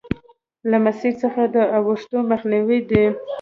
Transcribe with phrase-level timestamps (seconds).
[0.69, 3.03] له مسیر څخه د اوښتو مخنیوی دی.